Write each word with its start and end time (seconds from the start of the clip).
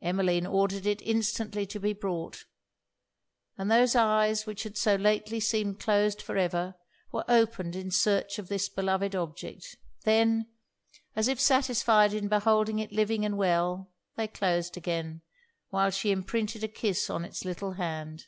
Emmeline 0.00 0.46
ordered 0.46 0.86
it 0.86 1.02
instantly 1.02 1.66
to 1.66 1.80
be 1.80 1.92
brought; 1.92 2.44
and 3.58 3.68
those 3.68 3.96
eyes 3.96 4.46
which 4.46 4.62
had 4.62 4.76
so 4.78 4.94
lately 4.94 5.40
seemed 5.40 5.80
closed 5.80 6.22
for 6.22 6.36
ever, 6.36 6.76
were 7.10 7.24
opened 7.26 7.74
in 7.74 7.90
search 7.90 8.38
of 8.38 8.46
this 8.46 8.68
beloved 8.68 9.16
object: 9.16 9.76
then, 10.04 10.46
as 11.16 11.26
if 11.26 11.40
satisfied 11.40 12.14
in 12.14 12.28
beholding 12.28 12.78
it 12.78 12.92
living 12.92 13.24
and 13.24 13.36
well, 13.36 13.90
they 14.14 14.28
closed 14.28 14.76
again, 14.76 15.22
while 15.70 15.90
she 15.90 16.12
imprinted 16.12 16.62
a 16.62 16.68
kiss 16.68 17.10
on 17.10 17.24
it's 17.24 17.44
little 17.44 17.72
hand. 17.72 18.26